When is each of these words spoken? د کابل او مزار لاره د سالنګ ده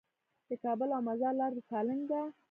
د 0.47 0.49
کابل 0.63 0.89
او 0.95 1.01
مزار 1.07 1.33
لاره 1.39 1.55
د 1.57 1.59
سالنګ 1.69 2.03
ده 2.11 2.21